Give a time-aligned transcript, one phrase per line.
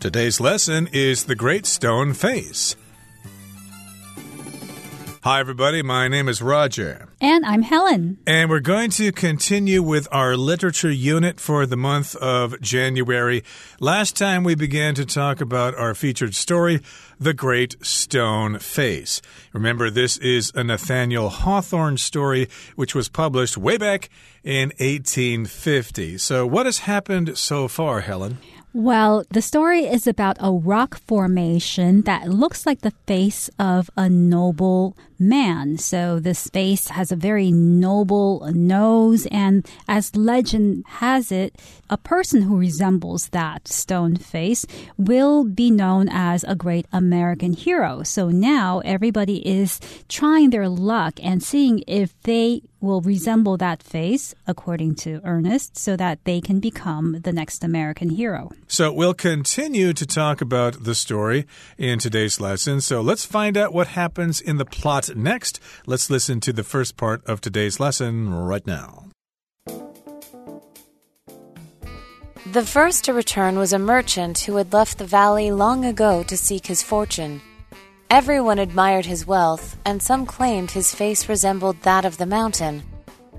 [0.00, 2.76] Today's lesson is The Great Stone Face.
[5.24, 5.82] Hi, everybody.
[5.82, 7.08] My name is Roger.
[7.20, 8.18] And I'm Helen.
[8.24, 13.42] And we're going to continue with our literature unit for the month of January.
[13.80, 16.80] Last time we began to talk about our featured story,
[17.18, 19.20] The Great Stone Face.
[19.52, 24.10] Remember, this is a Nathaniel Hawthorne story which was published way back
[24.44, 26.18] in 1850.
[26.18, 28.38] So, what has happened so far, Helen?
[28.74, 34.08] Well, the story is about a rock formation that looks like the face of a
[34.08, 35.78] noble man.
[35.78, 41.56] So this face has a very noble nose, and as legend has it,
[41.90, 48.02] a person who resembles that stone face will be known as a great American hero.
[48.02, 54.34] So now everybody is trying their luck and seeing if they will resemble that face,
[54.46, 58.50] according to Ernest, so that they can become the next American hero.
[58.68, 62.80] So we'll continue to talk about the story in today's lesson.
[62.80, 65.59] So let's find out what happens in the plot next.
[65.85, 69.09] Let's listen to the first part of today's lesson right now.
[72.51, 76.37] The first to return was a merchant who had left the valley long ago to
[76.37, 77.41] seek his fortune.
[78.09, 82.83] Everyone admired his wealth, and some claimed his face resembled that of the mountain.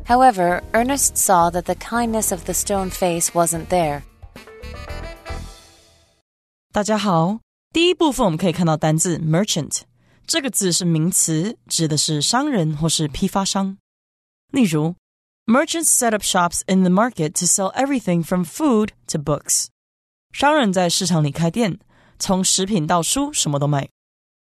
[0.04, 4.02] However, Ernest saw that the kindness of the stone face wasn't there.
[6.72, 7.38] 大家好，
[7.72, 9.82] 第一部分我们可以看到单字 merchant，
[10.28, 13.76] 这个字是名词，指的是商人或是批发商。
[14.50, 14.94] 例如，
[15.46, 19.66] merchants set up shops in the market to sell everything from food to books。
[20.32, 21.78] 商人在市场里开店，
[22.18, 23.88] 从食品到书，什么都卖。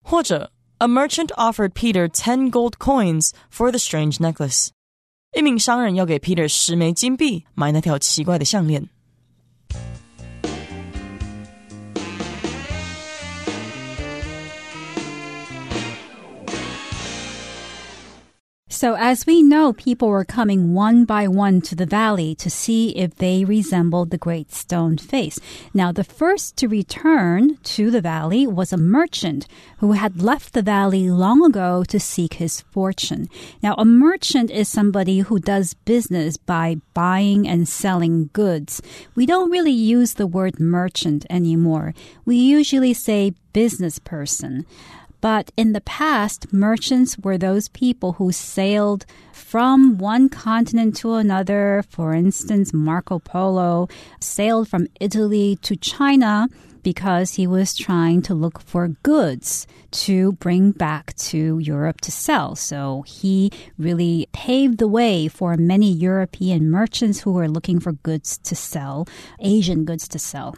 [0.04, 4.68] 或者，A merchant offered Peter ten gold coins for the strange necklace。
[5.36, 8.88] 一名商人要给 Peter 十枚金币买那条奇怪的项链。
[18.81, 22.89] So, as we know, people were coming one by one to the valley to see
[22.97, 25.37] if they resembled the great stone face.
[25.71, 29.45] Now, the first to return to the valley was a merchant
[29.77, 33.29] who had left the valley long ago to seek his fortune.
[33.61, 38.81] Now, a merchant is somebody who does business by buying and selling goods.
[39.13, 41.93] We don't really use the word merchant anymore.
[42.25, 44.65] We usually say business person.
[45.21, 51.83] But in the past, merchants were those people who sailed from one continent to another.
[51.87, 53.87] For instance, Marco Polo
[54.19, 56.49] sailed from Italy to China
[56.83, 62.55] because he was trying to look for goods to bring back to Europe to sell.
[62.55, 68.39] So he really paved the way for many European merchants who were looking for goods
[68.39, 69.07] to sell,
[69.39, 70.55] Asian goods to sell.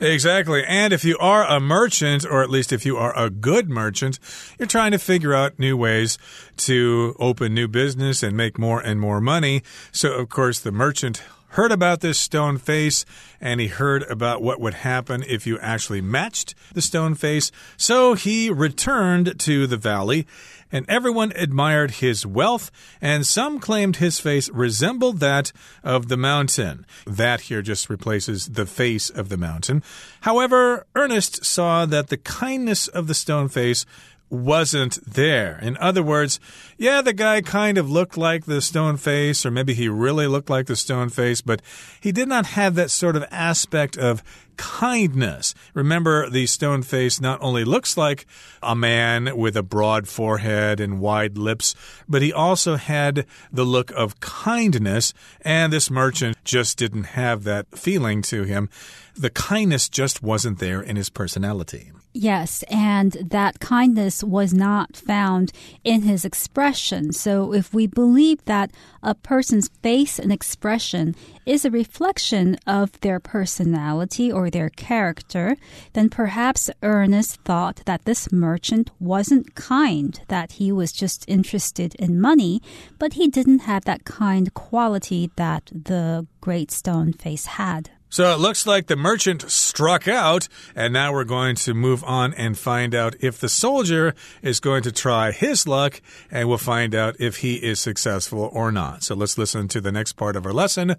[0.00, 0.64] Exactly.
[0.66, 4.18] And if you are a merchant, or at least if you are a good merchant,
[4.58, 6.18] you're trying to figure out new ways
[6.58, 9.62] to open new business and make more and more money.
[9.92, 11.22] So, of course, the merchant
[11.54, 13.04] heard about this stone face
[13.40, 17.50] and he heard about what would happen if you actually matched the stone face.
[17.76, 20.26] So he returned to the valley
[20.72, 22.68] and everyone admired his wealth,
[23.00, 25.52] and some claimed his face resembled that
[25.84, 26.84] of the mountain.
[27.06, 29.84] That here just replaces the face of the mountain.
[30.22, 33.86] However, Ernest saw that the kindness of the stone face
[34.30, 35.58] wasn't there.
[35.62, 36.40] In other words,
[36.76, 40.50] yeah, the guy kind of looked like the stone face, or maybe he really looked
[40.50, 41.62] like the stone face, but
[42.00, 44.22] he did not have that sort of aspect of
[44.56, 45.54] kindness.
[45.74, 48.26] Remember, the stone face not only looks like
[48.62, 51.74] a man with a broad forehead and wide lips,
[52.08, 57.66] but he also had the look of kindness, and this merchant just didn't have that
[57.76, 58.68] feeling to him.
[59.16, 61.92] The kindness just wasn't there in his personality.
[62.16, 65.50] Yes, and that kindness was not found
[65.82, 66.73] in his expression.
[67.12, 68.70] So, if we believe that
[69.02, 71.14] a person's face and expression
[71.46, 75.56] is a reflection of their personality or their character,
[75.92, 82.20] then perhaps Ernest thought that this merchant wasn't kind, that he was just interested in
[82.20, 82.60] money,
[82.98, 87.90] but he didn't have that kind quality that the great stone face had.
[88.14, 90.46] So it looks like the merchant struck out,
[90.76, 94.84] and now we're going to move on and find out if the soldier is going
[94.84, 96.00] to try his luck,
[96.30, 99.02] and we'll find out if he is successful or not.
[99.02, 100.94] So let's listen to the next part of our lesson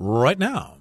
[0.00, 0.78] right now.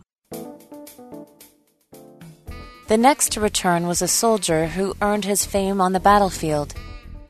[2.87, 6.75] The next to return was a soldier who earned his fame on the battlefield.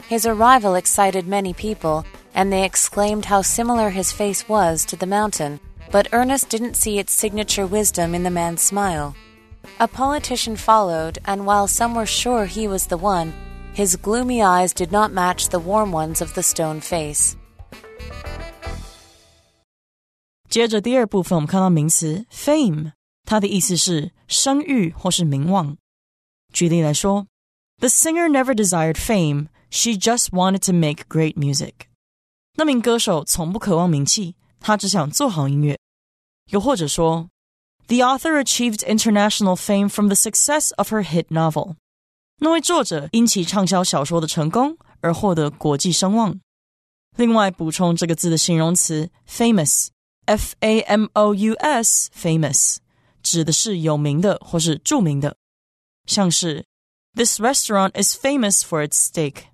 [0.05, 2.05] His arrival excited many people,
[2.35, 5.59] and they exclaimed how similar his face was to the mountain
[5.92, 9.14] but Ernest didn't see its signature wisdom in the man's smile.
[9.78, 13.32] A politician followed, and while some were sure he was the one,
[13.74, 17.36] his gloomy eyes did not match the warm ones of the stone face.
[20.48, 22.92] 接着第二部分，我们看到名词 fame，
[23.24, 25.76] 它的意思是声誉或是名望。
[26.52, 27.26] 举例来说，
[27.80, 31.74] The singer never desired fame; she just wanted to make great music。
[32.56, 35.78] 那名歌手从不渴望名气，他只想做好音乐。
[36.50, 37.28] 又或者说，
[37.86, 41.76] The author achieved international fame from the success of her hit novel。
[42.40, 46.40] 那位作者因其畅销小说的成功而获得国际声望。
[47.16, 52.76] 另外，补充这个字的形容词 famous。F A M O U S famous
[53.22, 55.38] 指的是有名的或是着名的，
[56.04, 56.66] 像是
[57.14, 59.44] This restaurant is famous for its steak。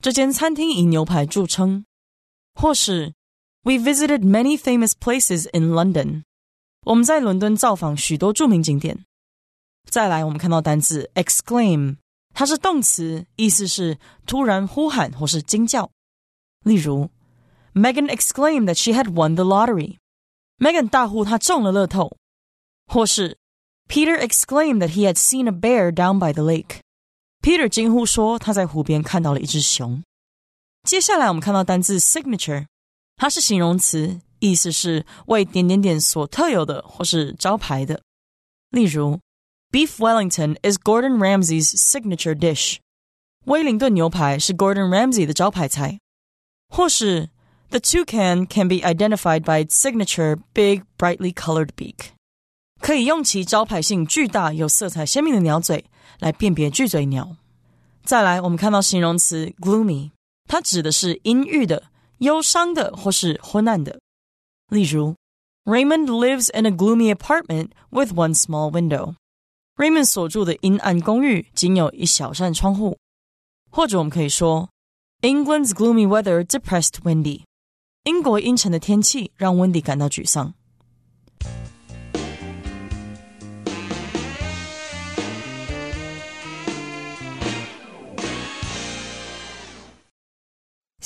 [0.00, 1.84] 这间餐厅以牛排着称，
[2.54, 3.14] 或是
[3.62, 6.24] We visited many famous places in London。
[6.84, 9.04] 我们在伦敦造访许多着名景点。
[9.88, 11.96] 再来，我们看到单字 exclaim，
[12.34, 15.90] 它是动词，意思是突然呼喊或是惊叫。
[16.62, 17.10] 例如
[17.72, 19.98] Megan exclaimed that she had won the lottery.
[20.58, 22.16] Megan 大呼她中了乐透，
[22.86, 23.38] 或是
[23.88, 26.80] Peter exclaimed that he had seen a bear down by the lake.
[27.42, 30.02] Peter 惊呼说他在湖边看到了一只熊。
[30.82, 32.66] 接下来我们看到单字 signature，
[33.19, 38.01] 它是形容词，意思是为点点点所特有的或是招牌的。
[38.69, 39.19] 例如
[39.71, 42.77] ，Beef Wellington is Gordon Ramsay's signature dish。
[43.45, 45.99] 威灵顿牛排是 Gordon Ramsay 的招牌菜。
[46.69, 47.29] 或是
[47.71, 52.11] The toucan can be identified by its signature big, brightly colored beak.
[52.79, 55.85] 可以用其招牌性巨大、有色彩鲜明的鸟嘴
[56.19, 57.35] 来辨别巨嘴鸟。
[58.05, 60.11] 再来，我们看到形容词 gloomy，
[60.47, 61.83] 它指的是阴郁的、
[62.18, 64.00] 忧伤的或是昏暗的。
[64.68, 65.14] 例如，
[65.64, 69.14] Raymond lives in a gloomy apartment with one small window.
[69.76, 72.98] Raymond 所住的阴暗公寓仅有一小扇窗户。
[73.70, 74.68] 或者我们可以说，
[75.22, 77.42] England's gloomy weather depressed Wendy.
[78.04, 80.54] 英国阴沉的天气让温迪感到沮丧。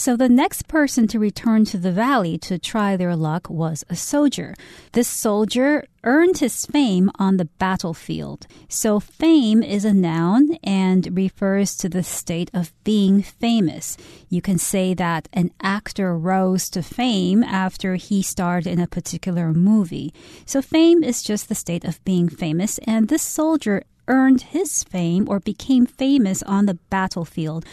[0.03, 3.95] So the next person to return to the valley to try their luck was a
[3.95, 4.53] soldier.
[4.91, 8.45] This soldier earned his fame on the battlefield.
[8.67, 13.95] So fame is a noun and refers to the state of being famous.
[14.27, 19.53] You can say that an actor rose to fame after he starred in a particular
[19.53, 20.13] movie.
[20.45, 25.29] So fame is just the state of being famous and this soldier earned his fame
[25.29, 27.65] or became famous on the battlefield.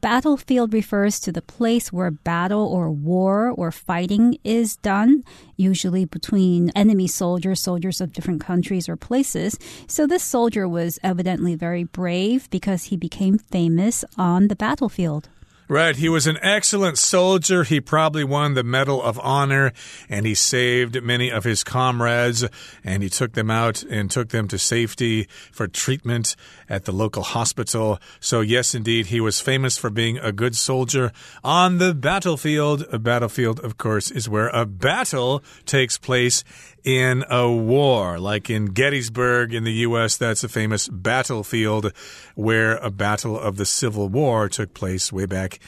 [0.00, 5.24] Battlefield refers to the place where battle or war or fighting is done,
[5.56, 9.58] usually between enemy soldiers, soldiers of different countries or places.
[9.86, 15.28] So this soldier was evidently very brave because he became famous on the battlefield.
[15.68, 15.96] Right.
[15.96, 17.64] He was an excellent soldier.
[17.64, 19.72] He probably won the Medal of Honor
[20.08, 22.44] and he saved many of his comrades
[22.84, 26.36] and he took them out and took them to safety for treatment
[26.68, 27.98] at the local hospital.
[28.20, 31.10] So, yes, indeed, he was famous for being a good soldier
[31.42, 32.86] on the battlefield.
[32.92, 36.44] A battlefield, of course, is where a battle takes place
[36.86, 38.18] in a war.
[38.18, 41.92] Like in Gettysburg in the U.S., that's a famous battlefield
[42.36, 45.58] where a battle of the Civil War took place way back.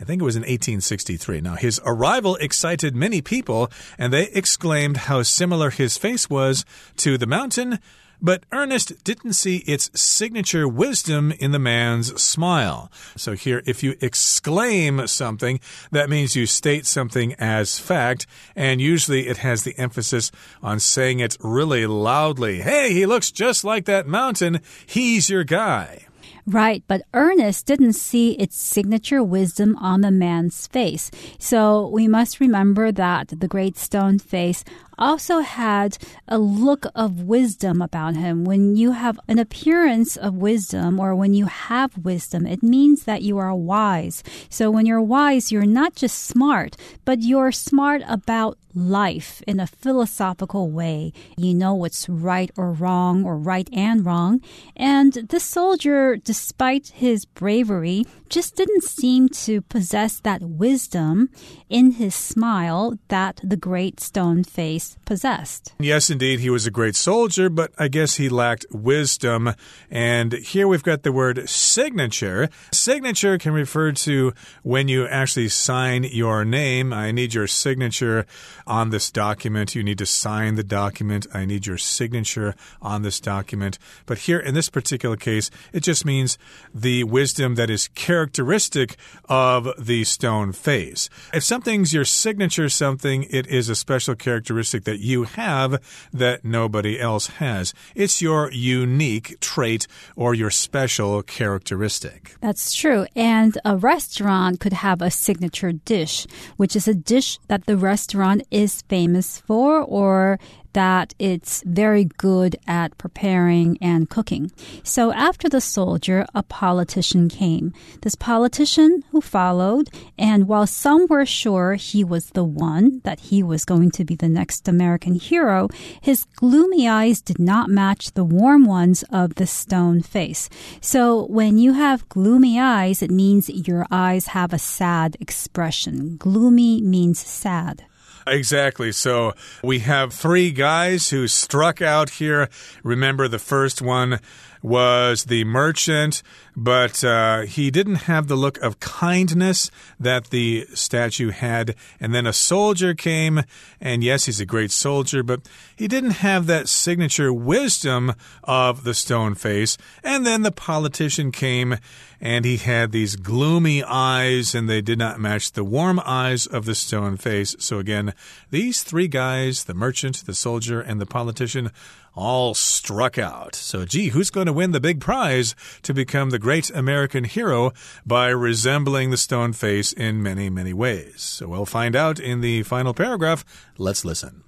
[0.00, 1.40] I think it was in 1863.
[1.40, 6.64] Now, his arrival excited many people, and they exclaimed how similar his face was
[6.98, 7.80] to the mountain
[8.20, 12.90] but Ernest didn't see its signature wisdom in the man's smile.
[13.16, 15.60] So here, if you exclaim something,
[15.90, 20.30] that means you state something as fact, and usually it has the emphasis
[20.62, 22.60] on saying it really loudly.
[22.60, 24.60] Hey, he looks just like that mountain.
[24.86, 26.06] He's your guy.
[26.48, 31.10] Right, but Ernest didn't see its signature wisdom on the man's face.
[31.38, 34.64] So we must remember that the great stone face
[34.98, 38.44] also had a look of wisdom about him.
[38.44, 43.22] When you have an appearance of wisdom or when you have wisdom, it means that
[43.22, 44.22] you are wise.
[44.48, 49.66] So when you're wise, you're not just smart, but you're smart about life in a
[49.66, 51.12] philosophical way.
[51.36, 54.40] You know what's right or wrong or right and wrong.
[54.76, 61.30] And this soldier, despite his bravery, just didn't seem to possess that wisdom
[61.68, 65.72] in his smile that the great stone face possessed.
[65.78, 69.52] Yes, indeed, he was a great soldier, but I guess he lacked wisdom.
[69.90, 72.48] And here we've got the word signature.
[72.72, 74.32] Signature can refer to
[74.62, 76.92] when you actually sign your name.
[76.92, 78.26] I need your signature
[78.66, 79.74] on this document.
[79.74, 81.26] You need to sign the document.
[81.32, 83.78] I need your signature on this document.
[84.06, 86.38] But here in this particular case, it just means
[86.74, 88.96] the wisdom that is characteristic
[89.28, 91.08] of the stone face.
[91.32, 97.00] If something's your signature something, it is a special characteristic that you have that nobody
[97.00, 97.74] else has.
[97.96, 102.36] It's your unique trait or your special characteristic.
[102.40, 103.06] That's true.
[103.16, 108.42] And a restaurant could have a signature dish, which is a dish that the restaurant
[108.52, 110.38] is famous for or
[110.72, 114.50] that it's very good at preparing and cooking.
[114.82, 117.72] So after the soldier, a politician came.
[118.02, 123.42] This politician who followed, and while some were sure he was the one, that he
[123.42, 125.68] was going to be the next American hero,
[126.00, 130.48] his gloomy eyes did not match the warm ones of the stone face.
[130.80, 136.16] So when you have gloomy eyes, it means your eyes have a sad expression.
[136.16, 137.84] Gloomy means sad.
[138.30, 138.92] Exactly.
[138.92, 142.48] So we have three guys who struck out here.
[142.82, 144.20] Remember, the first one
[144.62, 146.22] was the merchant,
[146.56, 149.70] but uh, he didn't have the look of kindness
[150.00, 151.74] that the statue had.
[152.00, 153.42] And then a soldier came,
[153.80, 155.42] and yes, he's a great soldier, but
[155.76, 159.78] he didn't have that signature wisdom of the stone face.
[160.02, 161.76] And then the politician came,
[162.20, 166.64] and he had these gloomy eyes, and they did not match the warm eyes of
[166.64, 167.54] the stone face.
[167.58, 168.14] So again,
[168.50, 171.70] these three guys the merchant, the soldier, and the politician
[172.14, 173.54] all struck out.
[173.54, 177.72] So, gee, who's going to win the big prize to become the great American hero
[178.04, 181.20] by resembling the stone face in many, many ways?
[181.22, 183.44] So, we'll find out in the final paragraph.
[183.78, 184.42] Let's listen.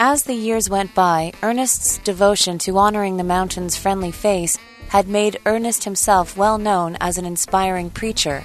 [0.00, 4.56] As the years went by, Ernest's devotion to honoring the mountain's friendly face
[4.88, 8.44] had made Ernest himself well known as an inspiring preacher.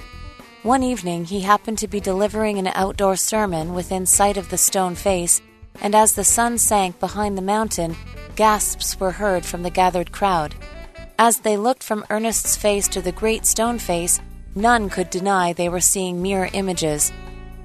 [0.62, 4.94] One evening, he happened to be delivering an outdoor sermon within sight of the stone
[4.94, 5.42] face,
[5.80, 7.96] and as the sun sank behind the mountain,
[8.36, 10.54] gasps were heard from the gathered crowd.
[11.18, 14.20] As they looked from Ernest's face to the great stone face,
[14.54, 17.12] none could deny they were seeing mirror images.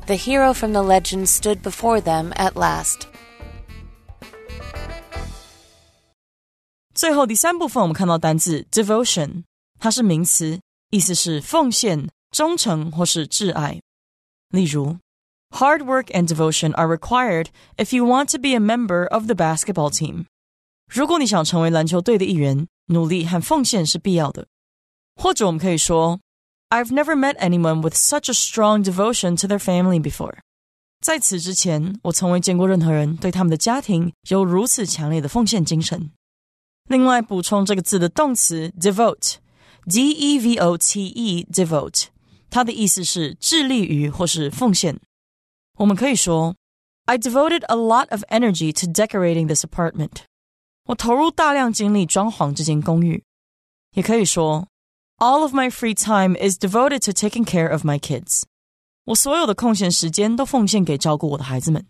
[0.07, 3.07] The hero from the legend stood before them at last.
[6.98, 9.44] 最后第三部分，我们看到单字 devotion，
[9.78, 13.80] 它是名词，意思是奉献、忠诚或是挚爱。
[14.50, 14.98] 例如，
[15.50, 19.90] Hard work and devotion are required if you want to be a member of the basketball
[19.90, 20.24] team。
[20.88, 24.46] 如果你想成为篮球队的一员，努力和奉献是必要的。
[25.14, 26.18] 或者我们可以说，
[26.70, 30.38] I've never met anyone with such a strong devotion to their family before。
[31.00, 36.10] 在此之前，我从未见过任何人对他们的家庭有如此强烈的奉献精神。
[36.88, 42.06] 另外，补充这个字的动词 devote，d e v o t e，devote，
[42.50, 45.00] 它的意思是致力于或是奉献。
[45.78, 46.54] 我们可以说，
[47.06, 50.24] I devoted a lot of energy to decorating this apartment。
[50.86, 53.24] 我投入大量精力装潢这间公寓。
[53.94, 54.68] 也可以说，
[55.18, 58.42] All of my free time is devoted to taking care of my kids。
[59.04, 61.86] 我所有的空闲时间都奉献给照顾我的孩子们。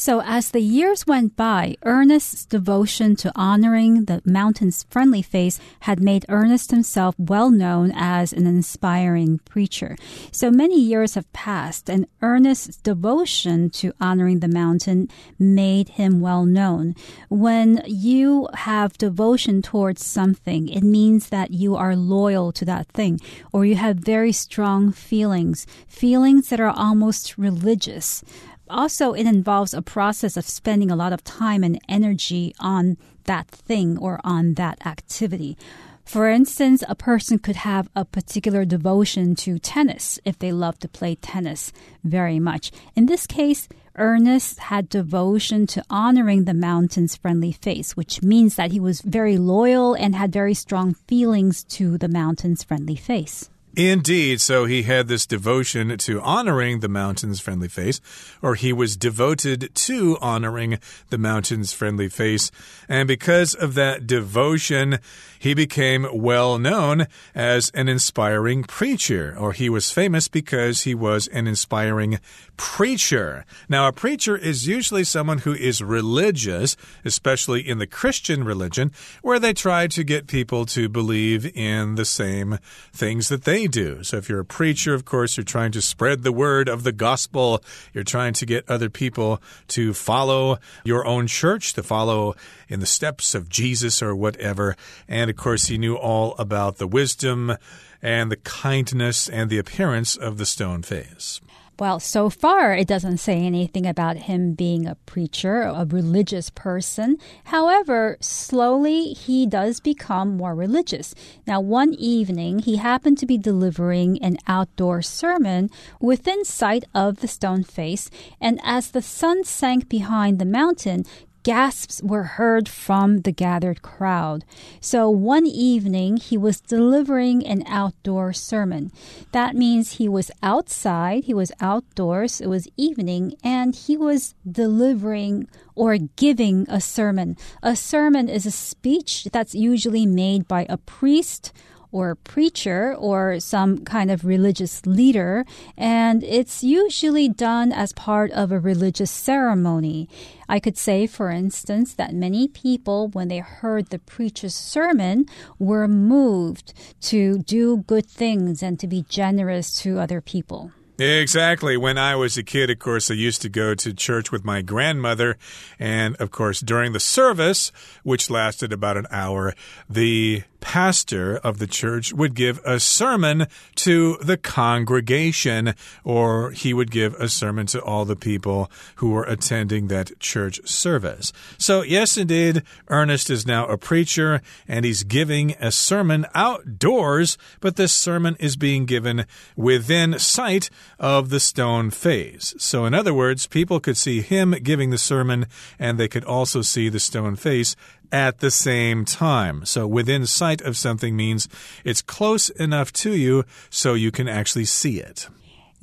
[0.00, 6.00] So, as the years went by, Ernest's devotion to honoring the mountain's friendly face had
[6.00, 9.98] made Ernest himself well known as an inspiring preacher.
[10.32, 16.46] So, many years have passed, and Ernest's devotion to honoring the mountain made him well
[16.46, 16.94] known.
[17.28, 23.20] When you have devotion towards something, it means that you are loyal to that thing,
[23.52, 28.24] or you have very strong feelings, feelings that are almost religious
[28.70, 33.48] also it involves a process of spending a lot of time and energy on that
[33.48, 35.58] thing or on that activity.
[36.04, 40.88] For instance, a person could have a particular devotion to tennis if they love to
[40.88, 41.72] play tennis
[42.02, 42.72] very much.
[42.96, 48.72] In this case, Ernest had devotion to honoring the mountain's friendly face, which means that
[48.72, 53.50] he was very loyal and had very strong feelings to the mountain's friendly face.
[53.88, 54.42] Indeed.
[54.42, 58.00] So he had this devotion to honoring the mountain's friendly face,
[58.42, 62.50] or he was devoted to honoring the mountain's friendly face.
[62.88, 64.98] And because of that devotion,
[65.38, 71.26] he became well known as an inspiring preacher, or he was famous because he was
[71.28, 72.20] an inspiring
[72.58, 73.46] preacher.
[73.68, 79.38] Now, a preacher is usually someone who is religious, especially in the Christian religion, where
[79.38, 82.58] they try to get people to believe in the same
[82.92, 84.02] things that they do.
[84.02, 86.92] So, if you're a preacher, of course, you're trying to spread the word of the
[86.92, 87.62] gospel,
[87.94, 92.34] you're trying to get other people to follow your own church, to follow
[92.68, 94.76] in the steps of Jesus or whatever.
[95.08, 97.56] And of course, he knew all about the wisdom
[98.02, 101.40] and the kindness and the appearance of the stone face.
[101.80, 107.16] Well, so far it doesn't say anything about him being a preacher, a religious person.
[107.44, 111.14] However, slowly he does become more religious.
[111.46, 115.70] Now, one evening he happened to be delivering an outdoor sermon
[116.02, 118.10] within sight of the stone face,
[118.42, 121.06] and as the sun sank behind the mountain,
[121.42, 124.44] gasps were heard from the gathered crowd.
[124.80, 128.90] So one evening, he was delivering an outdoor sermon.
[129.32, 135.48] That means he was outside, he was outdoors, it was evening, and he was delivering
[135.74, 137.36] or giving a sermon.
[137.62, 141.52] A sermon is a speech that's usually made by a priest
[141.92, 145.44] or preacher or some kind of religious leader,
[145.76, 150.08] and it's usually done as part of a religious ceremony.
[150.48, 155.26] I could say, for instance, that many people, when they heard the preacher's sermon,
[155.58, 160.72] were moved to do good things and to be generous to other people.
[161.00, 161.78] Exactly.
[161.78, 164.60] When I was a kid, of course, I used to go to church with my
[164.60, 165.38] grandmother.
[165.78, 169.54] And of course, during the service, which lasted about an hour,
[169.88, 175.74] the pastor of the church would give a sermon to the congregation,
[176.04, 180.60] or he would give a sermon to all the people who were attending that church
[180.68, 181.32] service.
[181.58, 187.76] So, yes, indeed, Ernest is now a preacher and he's giving a sermon outdoors, but
[187.76, 189.26] this sermon is being given
[189.56, 192.54] within sight of the stone face.
[192.58, 195.46] So, in other words, people could see him giving the sermon
[195.78, 197.76] and they could also see the stone face
[198.12, 199.64] at the same time.
[199.64, 201.48] So within sight of something means
[201.84, 205.28] it's close enough to you so you can actually see it.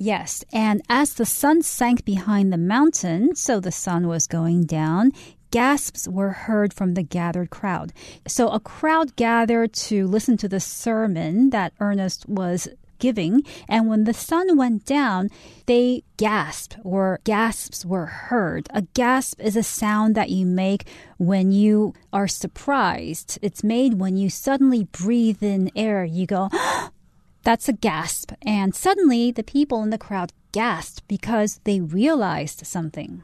[0.00, 5.10] Yes, and as the sun sank behind the mountain, so the sun was going down,
[5.50, 7.92] gasps were heard from the gathered crowd.
[8.26, 12.68] So a crowd gathered to listen to the sermon that Ernest was
[12.98, 13.42] giving.
[13.68, 15.30] And when the sun went down,
[15.66, 18.68] they gasped or gasps were heard.
[18.70, 23.38] A gasp is a sound that you make when you are surprised.
[23.42, 26.04] It's made when you suddenly breathe in air.
[26.04, 26.50] You go,
[27.42, 28.32] that's a gasp.
[28.42, 33.22] And suddenly the people in the crowd gasped because they realized something.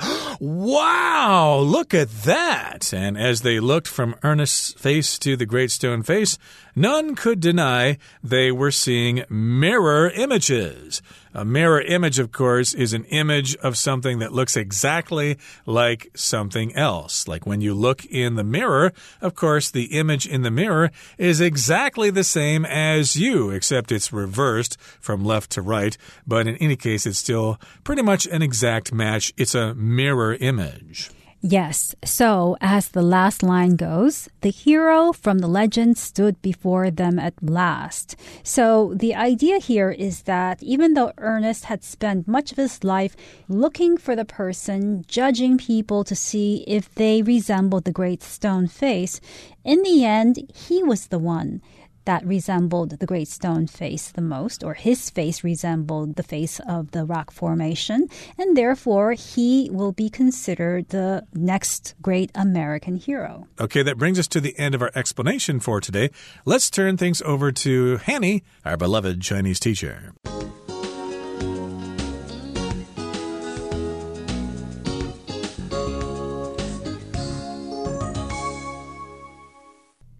[0.40, 2.92] Wow, look at that!
[2.94, 6.38] And as they looked from Ernest's face to the great stone face,
[6.80, 11.02] none could deny they were seeing mirror images.
[11.34, 16.74] A mirror image, of course, is an image of something that looks exactly like something
[16.74, 17.28] else.
[17.28, 21.40] Like when you look in the mirror, of course, the image in the mirror is
[21.40, 25.96] exactly the same as you, except it's reversed from left to right.
[26.26, 29.32] But in any case, it's still pretty much an exact match.
[29.36, 31.10] It's a mirror image.
[31.40, 31.94] Yes.
[32.04, 37.34] So, as the last line goes, the hero from the legend stood before them at
[37.40, 38.16] last.
[38.42, 43.16] So, the idea here is that even though Ernest had spent much of his life
[43.48, 49.20] looking for the person, judging people to see if they resembled the great stone face,
[49.64, 51.62] in the end, he was the one
[52.08, 56.92] that resembled the Great Stone face the most, or his face resembled the face of
[56.92, 63.46] the rock formation, and therefore he will be considered the next great American hero.
[63.60, 66.08] Okay, that brings us to the end of our explanation for today.
[66.46, 70.14] Let's turn things over to Hanny, our beloved Chinese teacher.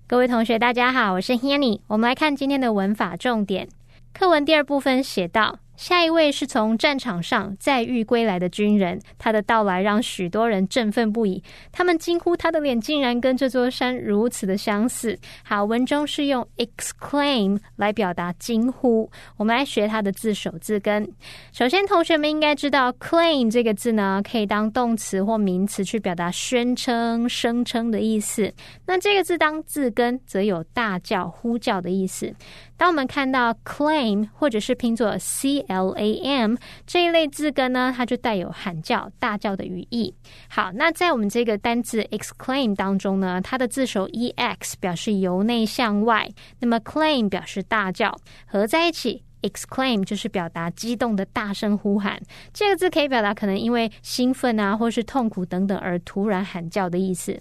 [0.09, 1.81] 各位同学，大家好，我是 Hanny。
[1.87, 3.69] 我们来看今天的文法重点。
[4.15, 5.59] 课文第二部分写到。
[5.79, 11.41] 下一位是从战场上再遇归来的军人，他的到来让许多人振奋不已。
[11.71, 19.09] 他们惊呼：“他的脸竟然跟这座山如此的相似！”好，文中是用 exclaim 来表达惊呼。
[19.37, 21.09] 我们来学它的字首字根。
[21.53, 28.53] 首先，同学们应该知道 claim 这个字呢，可以当动词或名词去表达宣称、声称的意思。
[28.85, 32.35] 那这个字当字根，则有大叫、呼叫的意思。
[32.79, 40.15] 当我们看到 claim 或者是拼作 c l a m 这一类字根呢，它就带有喊叫、大叫的语义。
[40.49, 49.25] 好，那在我们这个单字 exclaim 当中呢，它的字首 e x 表示由内向外，那么 claim 表示大叫，合在一起。
[49.43, 52.21] exclaim 就是表达激动的大声呼喊，
[52.53, 57.41] 这个字可以表达可能因为兴奋啊，或是痛苦等等而突然喊叫的意思。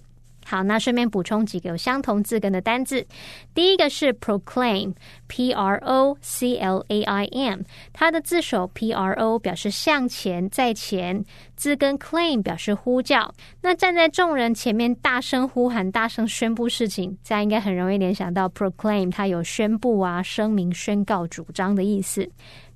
[0.49, 3.05] 好，那顺便补充几个有相同字根的单字。
[3.53, 7.59] 第一个是 proclaim，p r o c l a i m，
[7.91, 11.21] 它的字首 p r o 表示向前在前，
[11.57, 13.33] 字根 claim 表示呼叫。
[13.61, 22.25] 那站在众人前面大声呼喊、大声宣布事情，这样应该很容易联想到 proclaim，它有宣布啊、声明、宣告、主张的意思。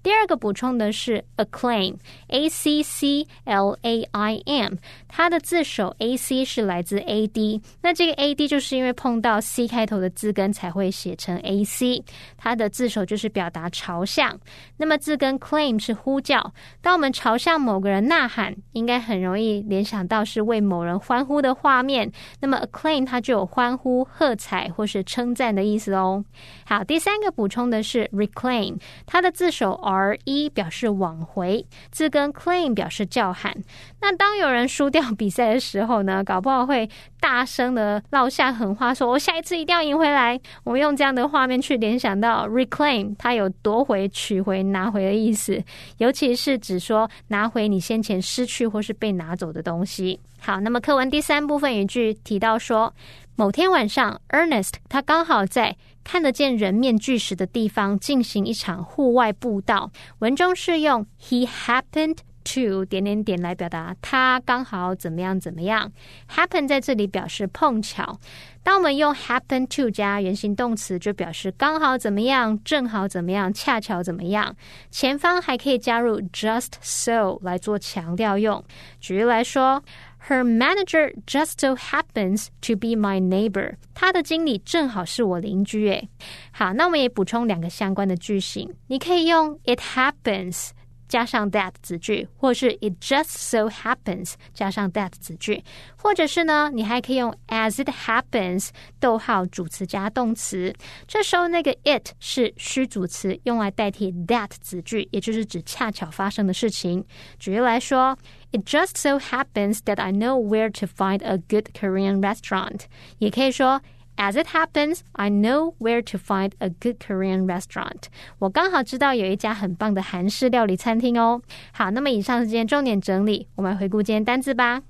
[0.04, 4.74] 第二个补充的是 acclaim，a c c l a i m，
[5.08, 12.04] 它的字首 a c 是来自 a d，那这个 a d 就是因为碰到 c 开头的字根才会写成 a c，
[12.36, 14.40] 它的字首就是表达朝向。
[14.78, 22.12] 那么字根 claim 是呼叫，当我们朝向某个人呐喊，应该很容易联想到是为某人欢呼的画面。
[22.40, 26.26] 那么 acclaim 它就有欢呼、喝彩或是称赞的意思哦。
[26.66, 29.80] 好，第三个补充的是 reclaim，它的字首。
[29.92, 33.56] R 一表示往回，字根 claim 表示叫喊。
[34.00, 40.40] 那当有人输掉 比赛的时候呢，搞不好会大声的落下狠话，说我下一次一定要赢回来。
[40.64, 45.62] 我们用这样的画面去联想到 reclaim，它有夺回、取回、拿回的意思，
[45.98, 50.20] 尤其是指说拿回你先前失去或是被拿走的东西。
[50.40, 52.92] 好，那么课文第三部分有一句提到说，
[53.36, 55.78] 某天晚上，Ernest 他刚好在。
[56.04, 59.92] 看得见人面巨石的地方进行一场户外步道。
[60.20, 65.92] 文中是用 he happened to 点点点来表达他刚好怎么样怎么样。
[66.30, 68.20] happen 在这里表示碰巧。
[68.64, 74.56] 当我们用 happen to 加原形动词，就表示刚好怎么样、正好怎么样、恰巧怎么样。
[74.90, 78.64] 前方还可以加入 just so 来做强调用。
[79.00, 79.84] 举例来说。
[80.30, 83.78] Her manager just so happens to be my neighbor。
[83.96, 85.90] 她的经理正好是我邻居。
[85.90, 86.10] 诶，
[86.52, 88.72] 好，那我们也补充两个相关的句型。
[88.86, 90.70] 你可以用 It happens
[91.11, 95.63] 加上 that 子句，或是 It just so happens 加上 that 子句，
[95.97, 100.75] 或者是呢，你还可以用 As it happens 逗号主词加动词。
[101.07, 107.05] 这时候那个 it 是虚主词，用来代替 that 子句，也就是指恰巧发生的事情。
[107.39, 108.19] 举例来说。
[108.53, 112.83] It just so happens that I know where to find a good Korean restaurant.
[113.19, 113.83] 也可以说
[114.19, 118.05] As it happens, I know where to find a good Korean restaurant.
[118.39, 121.43] 我刚好知道有一家很棒的韩式料理餐厅哦。
[121.73, 124.83] 好，那么以上是今天重点整理，我们来回顾今天单字吧。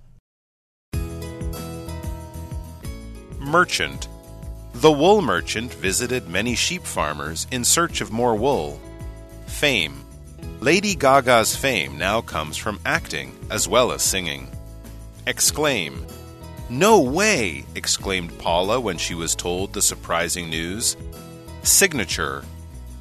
[3.40, 4.06] Merchant.
[4.80, 8.78] The wool merchant visited many sheep farmers in search of more wool.
[9.46, 9.92] Fame.
[10.60, 14.46] Lady Gaga's fame now comes from acting as well as singing.
[15.26, 16.04] Exclaim.
[16.71, 17.65] No way!
[17.75, 20.95] exclaimed Paula when she was told the surprising news.
[21.63, 22.45] Signature.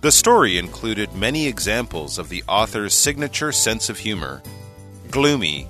[0.01, 4.43] The story included many examples of the author's signature sense of humor.
[5.13, 5.69] Gloomy.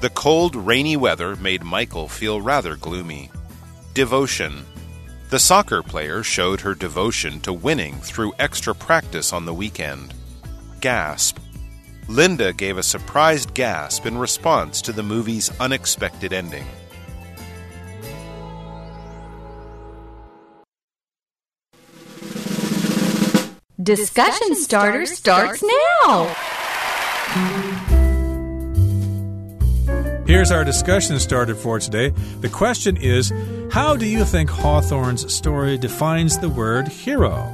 [0.00, 3.28] The cold, rainy weather made Michael feel rather gloomy.
[3.92, 4.64] Devotion.
[5.30, 10.14] The soccer player showed her devotion to winning through extra practice on the weekend
[10.80, 11.38] gasp.
[12.06, 16.66] Linda gave a surprised gasp in response to the movie's unexpected ending.
[23.82, 25.64] Discussion starter starts
[26.04, 26.26] now.
[30.26, 32.10] Here's our discussion starter for today.
[32.40, 33.32] The question is
[33.72, 37.48] How do you think Hawthorne's story defines the word hero?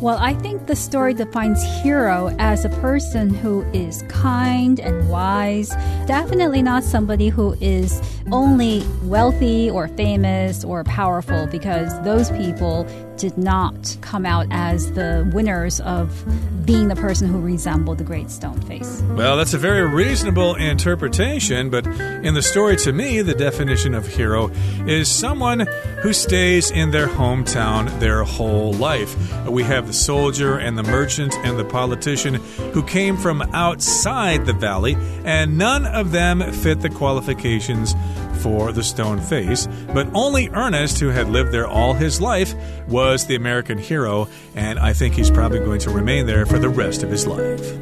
[0.00, 5.70] Well, I think the story defines hero as a person who is kind and wise.
[6.06, 13.36] Definitely not somebody who is only wealthy or famous or powerful because those people did
[13.38, 16.24] not come out as the winners of
[16.66, 19.02] being the person who resembled the great stone face.
[19.10, 24.06] Well, that's a very reasonable interpretation, but in the story, to me, the definition of
[24.06, 24.50] hero
[24.86, 25.60] is someone
[26.02, 29.16] who stays in their hometown their whole life.
[29.46, 32.34] We have the soldier and the merchant and the politician
[32.72, 37.94] who came from outside the valley, and none of them fit the qualifications
[38.36, 42.54] for the stone face, but only Ernest, who had lived there all his life,
[42.88, 46.68] was the American hero, and I think he's probably going to remain there for the
[46.68, 47.76] rest of his life.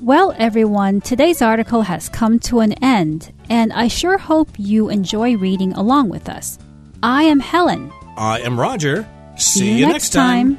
[0.00, 5.36] Well, everyone, today's article has come to an end, and I sure hope you enjoy
[5.36, 6.58] reading along with us.
[7.02, 7.92] I am Helen.
[8.16, 9.06] I am Roger.
[9.36, 10.58] See you next time.